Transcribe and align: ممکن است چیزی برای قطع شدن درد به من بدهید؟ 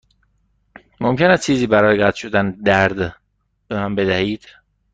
ممکن 1.01 1.29
است 1.31 1.45
چیزی 1.45 1.67
برای 1.67 1.97
قطع 2.03 2.15
شدن 2.17 2.51
درد 2.51 2.95
به 3.67 3.75
من 3.75 3.95
بدهید؟ 3.95 4.45